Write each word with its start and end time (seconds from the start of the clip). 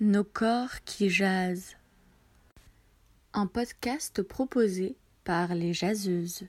Nos 0.00 0.24
corps 0.24 0.82
qui 0.84 1.08
jasent. 1.08 1.76
Un 3.32 3.46
podcast 3.46 4.22
proposé 4.22 4.96
par 5.22 5.54
les 5.54 5.72
jaseuses. 5.72 6.48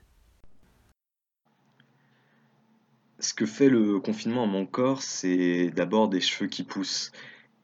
Ce 3.20 3.36
que 3.36 3.46
fait 3.46 3.70
le 3.70 4.00
confinement 4.00 4.46
à 4.46 4.48
mon 4.48 4.66
corps, 4.66 5.04
c'est 5.04 5.70
d'abord 5.70 6.10
des 6.10 6.22
cheveux 6.22 6.50
qui 6.50 6.64
poussent. 6.64 7.12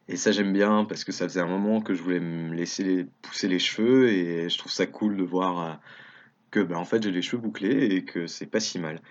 Et 0.07 0.17
ça, 0.17 0.31
j'aime 0.31 0.53
bien 0.53 0.85
parce 0.85 1.03
que 1.03 1.11
ça 1.11 1.27
faisait 1.27 1.41
un 1.41 1.47
moment 1.47 1.81
que 1.81 1.95
je 1.95 2.03
voulais 2.03 2.19
me 2.19 2.53
laisser 2.53 3.07
pousser 3.23 3.47
les 3.47 3.57
cheveux 3.59 4.09
et 4.09 4.49
je 4.49 4.57
trouve 4.59 4.71
ça 4.71 4.85
cool 4.85 5.17
de 5.17 5.23
voir 5.23 5.59
euh, 5.59 5.73
que 6.51 6.59
ben, 6.59 6.77
en 6.77 6.85
fait 6.85 7.01
j'ai 7.01 7.11
les 7.11 7.23
cheveux 7.23 7.41
bouclés 7.41 7.95
et 7.95 8.05
que 8.05 8.27
c'est 8.27 8.45
pas 8.45 8.59
si 8.59 8.77
mal. 8.77 9.01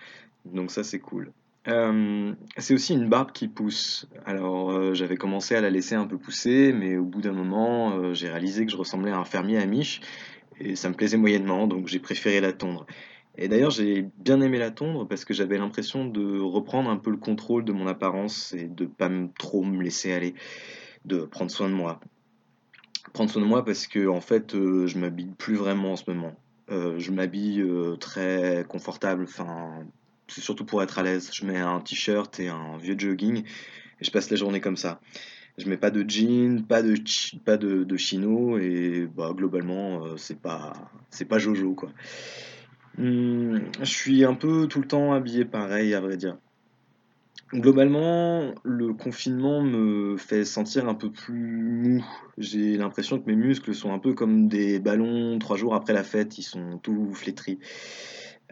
Donc 0.45 0.71
ça, 0.71 0.85
c'est 0.85 0.99
cool. 0.99 1.33
Euh, 1.67 2.33
c'est 2.57 2.73
aussi 2.73 2.93
une 2.93 3.07
barbe 3.07 3.31
qui 3.31 3.47
pousse. 3.47 4.07
Alors, 4.25 4.71
euh, 4.71 4.93
j'avais 4.93 5.15
commencé 5.15 5.55
à 5.55 5.61
la 5.61 5.69
laisser 5.69 5.95
un 5.95 6.07
peu 6.07 6.17
pousser, 6.17 6.73
mais 6.73 6.97
au 6.97 7.05
bout 7.05 7.21
d'un 7.21 7.33
moment, 7.33 7.91
euh, 7.91 8.13
j'ai 8.13 8.29
réalisé 8.29 8.65
que 8.65 8.71
je 8.71 8.77
ressemblais 8.77 9.11
à 9.11 9.17
un 9.17 9.25
fermier 9.25 9.59
à 9.59 9.65
miche, 9.65 10.01
et 10.59 10.75
ça 10.75 10.89
me 10.89 10.95
plaisait 10.95 11.17
moyennement, 11.17 11.67
donc 11.67 11.87
j'ai 11.87 11.99
préféré 11.99 12.41
la 12.41 12.53
tondre. 12.53 12.87
Et 13.37 13.47
d'ailleurs, 13.47 13.71
j'ai 13.71 14.07
bien 14.17 14.41
aimé 14.41 14.57
la 14.57 14.71
tondre 14.71 15.07
parce 15.07 15.23
que 15.23 15.33
j'avais 15.33 15.57
l'impression 15.57 16.05
de 16.05 16.39
reprendre 16.39 16.89
un 16.89 16.97
peu 16.97 17.11
le 17.11 17.17
contrôle 17.17 17.63
de 17.63 17.71
mon 17.71 17.87
apparence 17.87 18.53
et 18.53 18.67
de 18.67 18.85
pas 18.85 19.09
trop 19.39 19.63
me 19.63 19.81
laisser 19.81 20.11
aller, 20.11 20.35
de 21.05 21.19
prendre 21.19 21.49
soin 21.49 21.69
de 21.69 21.73
moi. 21.73 22.01
Prendre 23.13 23.31
soin 23.31 23.41
de 23.41 23.47
moi 23.47 23.63
parce 23.63 23.87
que 23.87 24.07
en 24.07 24.19
fait, 24.19 24.51
je 24.53 24.97
m'habille 24.97 25.31
plus 25.37 25.55
vraiment 25.55 25.93
en 25.93 25.95
ce 25.95 26.03
moment. 26.09 26.35
je 26.69 27.11
m'habille 27.11 27.63
très 27.99 28.65
confortable, 28.67 29.23
enfin 29.23 29.85
c'est 30.33 30.41
surtout 30.41 30.65
pour 30.65 30.81
être 30.81 30.99
à 30.99 31.03
l'aise. 31.03 31.29
Je 31.33 31.45
mets 31.45 31.59
un 31.59 31.79
t-shirt 31.79 32.39
et 32.39 32.47
un 32.47 32.77
vieux 32.77 32.95
jogging 32.97 33.43
et 33.43 34.05
je 34.05 34.11
passe 34.11 34.29
la 34.29 34.37
journée 34.37 34.61
comme 34.61 34.77
ça. 34.77 34.99
Je 35.57 35.67
mets 35.69 35.77
pas 35.77 35.91
de 35.91 36.07
jean, 36.07 36.65
pas 36.65 36.81
de 36.81 36.95
pas 37.45 37.57
de, 37.57 37.97
chino 37.97 38.57
et 38.57 39.07
bah, 39.15 39.33
globalement 39.35 40.05
euh, 40.05 40.17
c'est 40.17 40.39
pas 40.39 40.73
c'est 41.09 41.25
pas 41.25 41.39
Jojo 41.39 41.73
quoi. 41.73 41.89
Hmm, 42.97 43.59
je 43.79 43.85
suis 43.85 44.25
un 44.25 44.33
peu 44.33 44.67
tout 44.67 44.79
le 44.79 44.87
temps 44.87 45.13
habillé 45.13 45.45
pareil 45.45 45.93
à 45.93 46.01
vrai 46.01 46.17
dire. 46.17 46.37
Globalement, 47.53 48.55
le 48.63 48.93
confinement 48.93 49.61
me 49.61 50.15
fait 50.15 50.45
sentir 50.45 50.87
un 50.87 50.93
peu 50.93 51.11
plus 51.11 51.63
mou. 51.63 52.05
J'ai 52.37 52.77
l'impression 52.77 53.19
que 53.19 53.29
mes 53.29 53.35
muscles 53.35 53.75
sont 53.75 53.93
un 53.93 53.99
peu 53.99 54.13
comme 54.13 54.47
des 54.47 54.79
ballons 54.79 55.37
trois 55.37 55.57
jours 55.57 55.75
après 55.75 55.91
la 55.91 56.03
fête, 56.03 56.37
ils 56.37 56.43
sont 56.43 56.77
tout 56.81 57.13
flétris. 57.13 57.59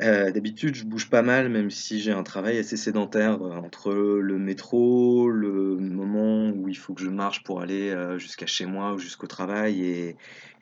Euh, 0.01 0.31
d'habitude, 0.31 0.75
je 0.75 0.85
bouge 0.85 1.09
pas 1.09 1.21
mal, 1.21 1.49
même 1.49 1.69
si 1.69 1.99
j'ai 1.99 2.13
un 2.13 2.23
travail 2.23 2.57
assez 2.57 2.77
sédentaire 2.77 3.41
euh, 3.41 3.57
entre 3.57 3.91
le 3.93 4.37
métro, 4.37 5.29
le 5.29 5.75
moment 5.75 6.51
où 6.51 6.69
il 6.69 6.77
faut 6.77 6.93
que 6.93 7.01
je 7.01 7.09
marche 7.09 7.43
pour 7.43 7.59
aller 7.59 7.89
euh, 7.89 8.17
jusqu'à 8.17 8.45
chez 8.45 8.65
moi 8.65 8.93
ou 8.93 8.97
jusqu'au 8.97 9.27
travail 9.27 9.83
et, 9.83 10.15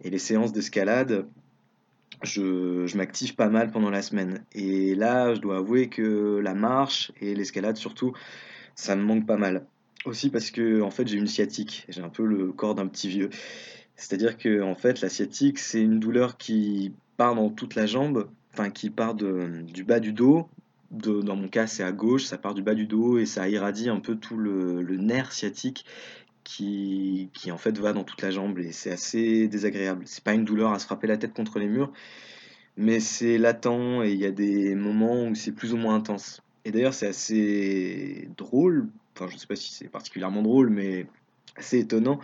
les 0.04 0.20
séances 0.20 0.54
d'escalade. 0.54 1.28
Je, 2.24 2.88
je 2.88 2.98
m'active 2.98 3.36
pas 3.36 3.50
mal 3.50 3.70
pendant 3.70 3.92
la 3.92 4.02
semaine. 4.02 4.44
Et 4.54 4.96
là, 4.96 5.36
je 5.36 5.40
dois 5.40 5.58
avouer 5.58 5.88
que 5.88 6.40
la 6.44 6.56
marche 6.56 7.12
et 7.22 7.36
l'escalade 7.36 7.78
surtout, 7.78 8.14
ça 8.74 8.96
me 8.96 9.04
manque 9.04 9.28
pas 9.28 9.38
mal. 9.38 9.68
Aussi 10.06 10.32
parce 10.32 10.50
que 10.50 10.82
en 10.82 10.90
fait, 10.90 11.08
j'ai 11.08 11.18
une 11.18 11.28
sciatique. 11.28 11.86
J'ai 11.90 12.02
un 12.02 12.10
peu 12.10 12.26
le 12.26 12.52
corps 12.54 12.74
d'un 12.74 12.88
petit 12.88 13.08
vieux. 13.08 13.30
C'est-à-dire 13.96 14.38
que 14.38 14.62
en 14.62 14.76
fait, 14.76 15.02
la 15.02 15.10
sciatique, 15.10 15.60
c'est 15.60 15.82
une 15.82 16.00
douleur 16.00 16.38
qui 16.38 16.94
part 17.18 17.36
dans 17.36 17.50
toute 17.50 17.76
la 17.76 17.86
jambe 17.86 18.30
enfin 18.58 18.72
qui 18.72 18.90
part 18.90 19.14
du 19.14 19.84
bas 19.84 20.00
du 20.00 20.14
dos. 20.14 20.50
dans 20.90 21.36
mon 21.36 21.48
cas, 21.48 21.68
c'est 21.68 21.84
à 21.84 21.92
gauche, 21.92 22.24
ça 22.24 22.38
part 22.38 22.56
du 22.56 22.64
bas 22.64 22.74
du 22.74 22.88
dos 22.88 23.20
et 23.20 23.26
ça 23.26 23.48
irradie 23.48 23.90
un 23.90 24.00
peu 24.00 24.16
tout 24.16 24.38
le, 24.38 24.82
nerf 24.98 25.32
sciatique 25.32 25.86
qui, 26.44 27.30
qui, 27.34 27.52
en 27.52 27.58
fait 27.58 27.78
va 27.78 27.94
dans 27.94 28.04
toute 28.04 28.22
la 28.22 28.32
jambe 28.32 28.58
et 28.60 28.72
c'est 28.72 28.92
assez 28.92 29.48
désagréable. 29.48 30.04
C'est 30.06 30.24
pas 30.24 30.34
une 30.34 30.46
douleur 30.46 30.72
à 30.72 30.80
se 30.80 30.86
frapper 30.86 31.08
la 31.08 31.18
tête 31.18 31.34
contre 31.34 31.60
les 31.60 31.68
murs, 31.68 31.92
mais 32.78 33.00
c'est 33.00 33.38
latent 33.38 34.02
et 34.04 34.12
il 34.12 34.20
y 34.20 34.26
a 34.26 34.32
des 34.32 34.74
moments 34.76 35.26
où 35.26 35.36
c'est 35.36 35.52
plus 35.52 35.74
ou 35.74 35.78
moins 35.78 35.96
intense. 35.96 36.42
Et 36.66 36.72
d'ailleurs, 36.72 36.94
c'est 36.94 37.08
assez 37.08 38.30
drôle, 38.38 38.88
enfin, 39.16 39.30
je 39.32 39.38
sais 39.38 39.48
pas 39.48 39.56
si 39.56 39.72
c'est 39.72 39.90
particulièrement 39.90 40.42
drôle, 40.42 40.70
mais 40.70 41.06
assez 41.58 41.80
étonnant 41.80 42.20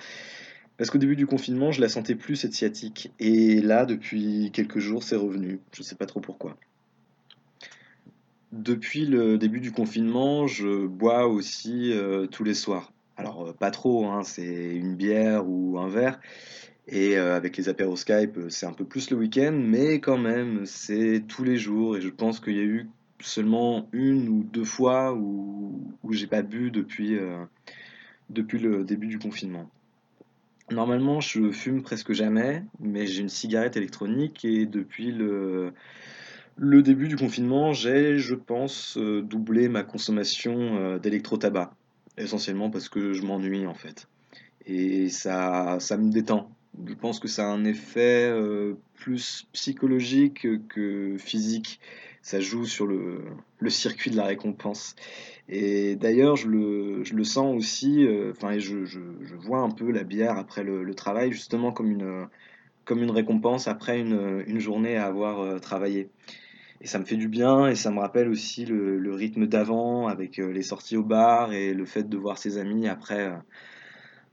parce 0.78 0.90
qu'au 0.90 0.98
début 0.98 1.16
du 1.16 1.28
confinement, 1.28 1.72
je 1.72 1.82
la 1.82 1.90
sentais 1.90 2.16
plus 2.16 2.36
cette 2.36 2.54
sciatique. 2.54 3.12
Et 3.20 3.62
là, 3.62 3.86
depuis 3.86 4.50
quelques 4.52 4.80
jours, 4.80 5.04
c'est 5.04 5.16
revenu. 5.16 5.60
Je 5.72 5.82
ne 5.82 5.84
sais 5.84 5.96
pas 5.96 6.08
trop 6.08 6.20
pourquoi. 6.20 6.58
Depuis 8.52 9.06
le 9.06 9.38
début 9.38 9.60
du 9.60 9.72
confinement, 9.72 10.48
je 10.48 10.86
bois 10.86 11.28
aussi 11.28 11.92
euh, 11.92 12.28
tous 12.28 12.44
les 12.44 12.56
soirs. 12.56 12.92
Alors, 13.18 13.48
euh, 13.50 13.54
pas 13.54 13.72
trop, 13.72 14.08
hein, 14.08 14.24
c'est 14.24 14.76
une 14.76 14.96
bière 14.96 15.48
ou 15.48 15.78
un 15.80 15.90
verre. 15.90 16.20
Et 16.88 17.18
euh, 17.18 17.36
avec 17.36 17.56
les 17.56 17.70
apéros 17.70 17.96
Skype, 17.96 18.40
c'est 18.50 18.66
un 18.66 18.74
peu 18.74 18.86
plus 18.86 19.12
le 19.12 19.18
week-end, 19.18 19.54
mais 19.54 20.00
quand 20.00 20.18
même, 20.18 20.66
c'est 20.66 21.24
tous 21.28 21.44
les 21.44 21.58
jours. 21.58 21.98
Et 21.98 22.02
je 22.02 22.10
pense 22.10 22.40
qu'il 22.40 22.56
y 22.56 22.60
a 22.60 22.64
eu 22.64 22.90
seulement 23.20 23.88
une 23.92 24.28
ou 24.28 24.44
deux 24.44 24.66
fois 24.66 25.14
où, 25.14 25.94
où 26.04 26.14
j'ai 26.14 26.28
pas 26.28 26.42
bu 26.42 26.72
depuis, 26.72 27.18
depuis 28.30 28.60
le 28.60 28.84
début 28.84 29.08
du 29.08 29.18
confinement. 29.18 29.70
Normalement, 30.74 31.22
je 31.22 31.52
fume 31.52 31.84
presque 31.84 32.14
jamais, 32.14 32.64
mais 32.80 33.06
j'ai 33.06 33.22
une 33.22 33.30
cigarette 33.30 33.78
électronique 33.78 34.44
et 34.44 34.66
depuis 34.66 35.12
le, 35.12 35.72
début 36.58 37.08
du 37.08 37.16
confinement, 37.16 37.74
j'ai, 37.74 38.18
je 38.18 38.34
pense, 38.34 38.98
euh, 38.98 39.22
doublé 39.22 39.70
ma 39.70 39.84
consommation 39.84 40.78
euh, 40.78 41.00
d'électro-tabac. 41.00 41.72
Essentiellement 42.18 42.70
parce 42.70 42.90
que 42.90 43.14
je 43.14 43.24
m'ennuie 43.24 43.66
en 43.66 43.74
fait. 43.74 44.08
Et 44.66 45.10
ça, 45.10 45.78
ça 45.80 45.98
me 45.98 46.12
détend. 46.12 46.50
Je 46.88 46.94
pense 46.94 47.20
que 47.20 47.28
ça 47.28 47.48
a 47.48 47.52
un 47.52 47.66
effet 47.66 48.30
euh, 48.32 48.74
plus 48.96 49.48
psychologique 49.54 50.48
que 50.70 51.18
physique. 51.18 51.80
Ça 52.24 52.40
joue 52.40 52.66
sur 52.66 52.88
le, 52.88 53.22
circuit 53.68 54.10
de 54.10 54.16
la 54.16 54.24
récompense. 54.24 54.96
Et 55.50 55.98
d'ailleurs, 55.98 56.38
je 56.38 56.48
le, 56.48 57.24
sens 57.26 57.54
aussi, 57.54 58.08
euh, 58.08 58.32
enfin, 58.32 58.58
je, 58.58 58.86
je, 58.86 59.00
vois 59.36 59.60
un 59.60 59.70
peu 59.70 59.92
la 59.92 60.06
bière 60.06 60.38
après 60.38 60.64
le, 60.64 60.96
travail, 60.96 61.34
justement 61.34 61.74
comme 61.74 61.92
une, 61.92 63.12
récompense 63.12 63.68
après 63.68 64.00
une, 64.00 64.60
journée 64.60 64.96
à 64.96 65.06
avoir 65.06 65.42
euh, 65.42 65.60
travaillé. 65.60 66.10
Et 66.80 66.88
ça 66.88 66.98
me 66.98 67.04
fait 67.04 67.18
du 67.18 67.28
bien 67.28 67.68
et 67.68 67.76
ça 67.76 67.92
me 67.92 68.00
rappelle 68.00 68.30
aussi 68.30 68.66
le, 68.66 69.14
rythme 69.14 69.46
d'avant 69.46 70.08
avec 70.08 70.40
euh, 70.40 70.50
les 70.54 70.64
sorties 70.64 70.96
au 70.96 71.04
bar 71.04 71.52
et 71.52 71.74
le 71.74 71.86
fait 71.86 72.08
de 72.08 72.18
voir 72.18 72.38
ses 72.38 72.58
amis 72.58 72.88
après 72.88 73.34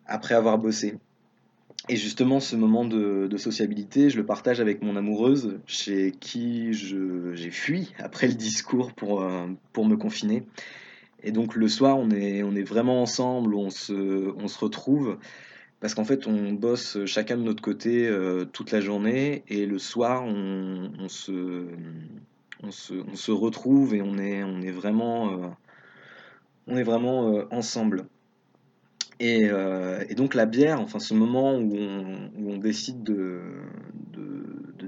avoir 0.06 0.58
bossé. 0.58 1.00
Et 1.90 1.96
justement, 1.96 2.38
ce 2.38 2.54
moment 2.54 2.84
de, 2.84 3.36
sociabilité, 3.36 4.10
je 4.10 4.16
le 4.16 4.24
partage 4.24 4.60
avec 4.60 4.80
mon 4.80 4.94
amoureuse, 4.94 5.58
chez 5.66 6.12
qui 6.12 6.72
j'ai 6.72 7.50
fui 7.50 7.92
après 7.98 8.28
le 8.28 8.34
discours 8.34 8.92
pour, 8.92 9.26
pour 9.72 9.86
me 9.86 9.96
confiner. 9.96 10.44
Et 11.22 11.32
donc 11.32 11.56
le 11.56 11.68
soir, 11.68 11.98
on 11.98 12.10
est, 12.10 12.42
on 12.44 12.54
est 12.54 12.62
vraiment 12.62 13.02
ensemble, 13.02 13.54
on 13.54 13.70
se, 13.70 14.32
on 14.36 14.48
se 14.48 14.58
retrouve, 14.58 15.18
parce 15.80 15.94
qu'en 15.94 16.04
fait, 16.04 16.26
on 16.26 16.52
bosse 16.52 17.04
chacun 17.06 17.36
de 17.36 17.42
notre 17.42 17.62
côté 17.62 18.06
euh, 18.06 18.44
toute 18.44 18.70
la 18.70 18.80
journée, 18.80 19.42
et 19.48 19.66
le 19.66 19.78
soir, 19.78 20.24
on, 20.24 21.08
se, 21.08 21.66
on, 22.62 22.70
se, 22.70 22.94
on, 22.94 23.16
se, 23.16 23.32
retrouve 23.32 23.94
et 23.94 24.02
on 24.02 24.16
est, 24.18 24.44
on 24.44 24.60
est 24.62 24.70
vraiment, 24.70 25.32
euh, 25.32 25.48
on 26.66 26.76
est 26.76 26.82
vraiment 26.82 27.34
euh, 27.34 27.44
ensemble. 27.50 28.06
Et, 29.20 29.50
et, 30.08 30.14
donc 30.14 30.34
la 30.34 30.47
bière, 30.47 30.81
enfin 30.81 30.98
ce 30.98 31.12
moment 31.14 31.56
où 31.58 31.76
on, 31.76 32.56
décide 32.56 33.03
de, 33.03 33.41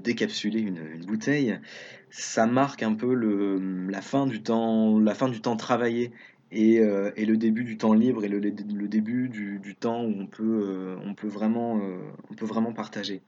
décapsuler 0.02 0.60
une, 0.60 1.04
bouteille, 1.06 1.58
ça 2.10 2.46
marque 2.46 2.82
un 2.82 2.94
peu 2.94 3.14
la, 3.14 4.00
fin 4.00 4.26
du 4.26 4.42
temps, 4.42 4.98
la 4.98 5.14
fin 5.14 5.28
du 5.28 5.40
temps 5.40 5.56
travaillé 5.56 6.12
et, 6.52 6.80
euh, 6.80 7.10
le 7.16 7.36
début 7.36 7.64
du 7.64 7.76
temps 7.76 7.94
libre 7.94 8.24
et 8.24 8.28
le, 8.28 8.40
début 8.40 9.28
du, 9.28 9.74
temps 9.74 10.04
où 10.04 10.14
on 10.18 10.26
peut, 10.26 10.66
euh, 10.68 10.96
vraiment, 11.24 11.78
euh, 11.78 11.98
on 12.30 12.34
peut 12.34 12.46
vraiment 12.46 12.72
partager. 12.72 13.22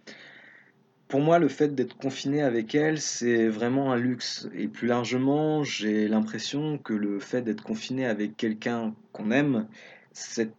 Pour 1.09 1.21
moi, 1.21 1.39
le 1.39 1.49
fait 1.49 1.75
d'être 1.75 1.97
confiné 1.97 2.43
avec 2.43 2.75
elle, 2.75 3.01
c'est 3.01 3.49
vraiment 3.49 3.93
un 3.93 3.97
luxe. 3.97 4.49
Et 4.55 4.69
plus 4.69 4.89
largement, 4.89 5.63
j'ai 5.63 6.09
l'impression 6.09 6.79
que 6.79 6.93
le 6.93 7.19
fait 7.21 7.43
d'être 7.43 7.63
confiné 7.63 8.07
avec 8.07 8.37
quelqu'un 8.37 8.95
qu'on 9.13 9.31
aime, 9.31 9.69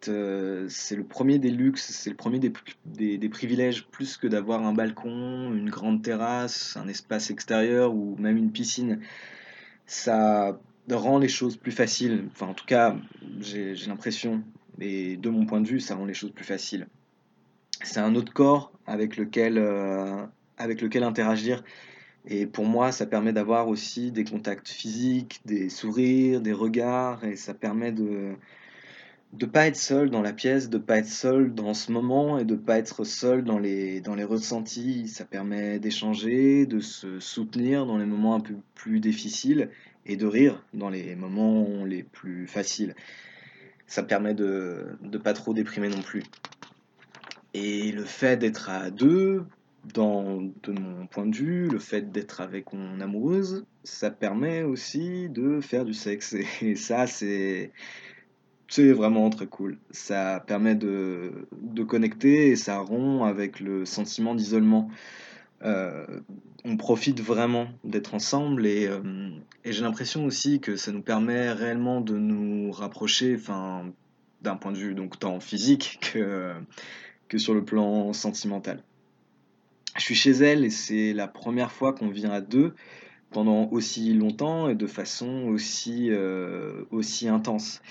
euh, 0.10 0.66
c'est 0.70 0.96
le 0.96 1.04
premier 1.04 1.40
des 1.40 1.52
luxes, 1.52 1.92
c'est 1.92 2.10
le 2.10 2.16
premier 2.16 2.40
des, 2.40 3.30
privilèges, 3.30 3.88
plus 3.88 4.18
que 4.18 4.28
d'avoir 4.28 4.66
un 4.66 4.74
balcon, 4.74 5.54
une 5.54 5.70
grande 5.70 6.02
terrasse, 6.04 6.76
un 6.78 6.88
espace 6.88 7.30
extérieur 7.30 7.94
ou 7.94 8.16
même 8.18 8.38
une 8.38 8.52
piscine. 8.52 9.00
Ça 9.86 10.60
rend 10.92 11.20
les 11.20 11.30
choses 11.30 11.58
plus 11.58 11.72
faciles. 11.72 12.26
Enfin, 12.32 12.48
en 12.48 12.54
tout 12.54 12.66
cas, 12.66 12.98
j'ai 13.40 13.76
l'impression, 13.88 14.44
et 14.80 15.18
de 15.18 15.30
mon 15.30 15.46
point 15.46 15.62
de 15.62 15.68
vue, 15.68 15.80
ça 15.80 15.96
rend 15.96 16.06
les 16.06 16.14
choses 16.14 16.32
plus 16.32 16.46
faciles. 16.46 16.88
C'est 17.84 18.00
un 18.00 18.16
autre 18.16 18.34
corps 18.34 18.72
avec 18.86 19.18
lequel, 19.18 19.58
euh, 19.58 20.26
avec 20.58 20.82
lequel 20.82 21.04
interagir. 21.04 21.64
Et 22.28 22.48
pour 22.48 22.66
moi, 22.66 22.92
ça 22.92 23.06
permet 23.06 23.34
d'avoir 23.34 23.68
aussi 23.68 24.12
des 24.12 24.24
contacts 24.24 24.68
physiques, 24.68 25.42
des 25.46 25.70
sourires, 25.70 26.42
des 26.42 26.54
regards, 26.54 27.24
et 27.24 27.36
ça 27.36 27.54
permet 27.54 27.92
de, 27.92 28.36
de 29.38 29.46
pas 29.46 29.68
être 29.68 29.76
seul 29.76 30.10
dans 30.10 30.22
la 30.22 30.34
pièce, 30.34 30.70
de 30.70 30.78
pas 30.78 30.98
être 30.98 31.10
seul 31.10 31.54
dans 31.54 31.74
ce 31.74 31.92
moment 31.92 32.38
et 32.38 32.46
de 32.46 32.56
pas 32.56 32.78
être 32.78 33.04
seul 33.04 33.44
dans 33.44 33.60
les, 33.60 34.00
dans 34.00 34.16
les 34.16 34.24
ressentis. 34.24 35.08
Ça 35.08 35.26
permet 35.26 35.80
d'échanger, 35.80 36.66
de 36.66 36.80
se 36.80 37.20
soutenir 37.20 37.86
dans 37.86 37.98
les 37.98 38.06
moments 38.06 38.36
un 38.36 38.40
peu 38.40 38.56
plus 38.76 39.00
difficiles 39.00 39.70
et 40.06 40.16
de 40.16 40.26
rire 40.26 40.64
dans 40.74 40.90
les 40.90 41.16
moments 41.16 41.84
les 41.86 42.04
plus 42.04 42.48
faciles. 42.48 42.96
Ça 43.88 44.04
permet 44.04 44.34
de 44.34 44.98
ne 45.02 45.18
pas 45.18 45.34
trop 45.34 45.54
déprimer 45.54 45.90
non 45.90 46.02
plus. 46.02 46.24
Et 47.54 47.92
le 47.92 48.04
fait 48.04 48.38
d'être 48.38 48.70
à 48.70 48.90
deux, 48.90 49.46
dans, 49.94 50.42
de 50.42 50.72
mon 50.72 51.08
point 51.08 51.26
de 51.26 51.36
vue, 51.36 51.68
le 51.68 51.80
fait 51.80 52.12
d'être 52.12 52.42
avec 52.42 52.74
mon 52.74 53.00
amoureuse, 53.02 53.66
ça 53.84 54.10
permet 54.12 54.64
aussi 54.64 55.30
de 55.30 55.62
faire 55.62 55.86
du 55.86 55.94
sexe. 55.94 56.36
Et 56.62 56.76
ça, 56.76 57.08
c'est 57.08 57.72
c'est 58.68 58.92
vraiment 58.92 59.30
très 59.30 59.48
cool. 59.48 59.78
Ça 59.92 60.44
permet 60.46 60.76
de, 60.76 61.48
de 61.62 61.84
connecter 61.84 62.50
et 62.50 62.56
ça 62.56 62.80
rompt 62.80 63.26
avec 63.26 63.60
le 63.60 63.86
sentiment 63.86 64.36
d'isolement. 64.36 64.90
Euh, 65.64 66.06
on 66.64 66.78
profite 66.78 67.22
vraiment 67.22 67.68
d'être 67.84 68.14
ensemble 68.14 68.66
et, 68.66 68.88
euh, 68.88 69.30
et 69.64 69.72
j'ai 69.72 69.84
l'impression 69.84 70.26
aussi 70.26 70.60
que 70.60 70.76
ça 70.76 70.92
nous 70.92 71.02
permet 71.02 71.52
réellement 71.52 72.02
de 72.02 72.18
nous 72.18 72.72
rapprocher, 72.72 73.38
d'un 74.42 74.56
point 74.56 74.72
de 74.72 74.78
vue 74.78 74.96
donc 74.96 75.20
tant 75.20 75.40
physique 75.40 76.00
que, 76.02 76.54
que 77.28 77.38
sur 77.38 77.54
le 77.54 77.64
plan 77.64 78.14
sentimental. 78.14 78.84
Je 79.98 80.02
suis 80.02 80.16
chez 80.16 80.32
elle 80.32 80.66
et 80.66 80.70
c'est 80.70 81.14
la 81.14 81.28
première 81.28 81.72
fois 81.72 81.94
qu'on 81.94 82.10
vient 82.10 82.32
à 82.32 82.42
deux 82.42 82.74
pendant 83.32 83.70
aussi 83.72 84.14
longtemps 84.14 84.70
et 84.70 84.76
de 84.76 84.88
façon 84.88 85.48
aussi, 85.48 86.10
euh, 86.10 86.84
aussi 86.92 87.28
intense. 87.30 87.82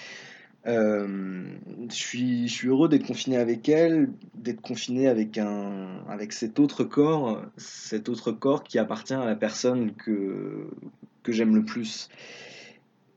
Euh, 0.66 1.44
je 1.90 1.94
suis, 1.94 2.48
heureux 2.66 2.88
d'être 2.88 3.06
confiné 3.06 3.36
avec 3.36 3.68
elle, 3.68 4.10
d'être 4.34 4.62
confiné 4.62 5.08
avec 5.08 5.36
un, 5.38 6.02
avec 6.08 6.32
cet 6.32 6.58
autre 6.58 6.84
corps, 6.84 7.42
cet 7.58 8.08
autre 8.08 8.32
corps 8.32 8.64
qui 8.64 8.78
appartient 8.78 9.14
à 9.14 9.26
la 9.26 9.36
personne 9.36 9.94
que, 9.94 10.66
que 11.22 11.32
j'aime 11.32 11.54
le 11.54 11.64
plus. 11.64 12.08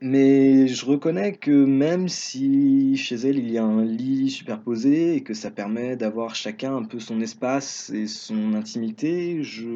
Mais 0.00 0.68
je 0.68 0.86
reconnais 0.86 1.36
que 1.36 1.50
même 1.50 2.08
si 2.08 2.96
chez 2.96 3.16
elle 3.16 3.38
il 3.38 3.50
y 3.50 3.58
a 3.58 3.64
un 3.64 3.84
lit 3.84 4.30
superposé 4.30 5.16
et 5.16 5.22
que 5.24 5.34
ça 5.34 5.50
permet 5.50 5.96
d'avoir 5.96 6.36
chacun 6.36 6.76
un 6.76 6.84
peu 6.84 7.00
son 7.00 7.20
espace 7.20 7.90
et 7.90 8.06
son 8.06 8.54
intimité, 8.54 9.42
je 9.42 9.66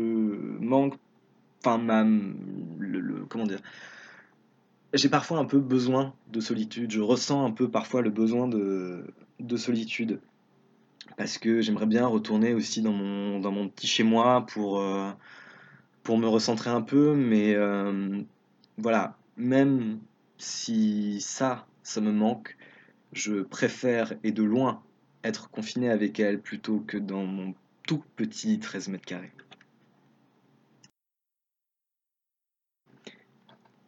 manque, 0.61 0.95
enfin, 1.65 1.79
ma, 1.79 2.05
le- 2.79 3.27
comment 3.29 3.47
dire, 3.47 3.61
j'ai 4.95 5.09
parfois 5.09 5.39
un 5.39 5.45
peu 5.45 5.59
besoin 5.59 6.15
de 6.29 6.41
solitude. 6.41 6.91
Je 6.91 7.01
ressens 7.01 7.45
un 7.45 7.51
peu 7.51 7.71
parfois 7.71 8.03
le 8.03 8.11
besoin 8.11 8.49
de, 8.49 9.05
de 9.41 9.57
solitude. 9.57 10.21
Parce 11.17 11.39
que 11.39 11.61
j'aimerais 11.61 11.87
bien 11.87 12.07
retourner 12.07 12.55
aussi 12.55 12.83
dans 12.83 12.93
mon, 12.93 13.69
petit 13.69 13.87
chez-moi 13.87 14.47
pour, 14.47 14.81
euh, 14.81 15.11
pour 16.03 16.19
me 16.19 16.27
recentrer 16.27 16.71
un 16.71 16.83
peu. 16.83 17.15
Mais 17.15 17.55
euh, 17.55 18.23
voilà, 18.79 19.17
même 19.37 19.99
si 20.39 21.21
ça, 21.21 21.67
ça 21.83 22.01
me 22.01 22.13
manque, 22.13 22.57
je 23.13 23.43
préfère 23.43 24.15
et 24.25 24.33
de 24.33 24.43
loin 24.43 24.83
être 25.25 25.51
confiné 25.51 25.91
avec 25.91 26.19
elle 26.19 26.41
plutôt 26.41 26.81
que 26.81 26.99
dans 26.99 27.25
mon 27.25 27.55
tout 27.87 28.03
petit 28.17 28.59
13 28.59 28.89
mètres 28.89 29.05
carrés. 29.05 29.33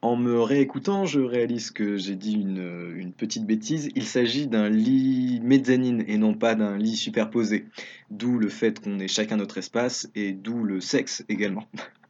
En 0.05 0.17
me 0.17 0.39
réécoutant, 0.39 1.07
je 1.07 1.21
réalise 1.21 1.71
que 1.71 1.97
j'ai 1.97 2.15
dit 2.15 2.35
une, 2.35 3.15
petite 3.17 3.47
bêtise. 3.47 3.89
Il 3.95 4.05
s'agit 4.05 4.47
d'un 4.47 4.69
lit 4.69 5.41
mezzanine 5.43 6.05
et 6.07 6.19
non 6.19 6.35
pas 6.35 6.55
d'un 6.55 6.77
lit 6.77 6.95
superposé. 6.95 7.65
D'où 8.11 8.39
le 8.39 8.51
fait 8.51 8.79
qu'on 8.81 8.99
ait 8.99 9.09
chacun 9.09 9.39
notre 9.39 9.57
espace 9.57 10.11
et 10.15 10.33
d'où 10.33 10.63
le 10.63 10.83
sexe 10.83 11.25
également. 11.31 11.67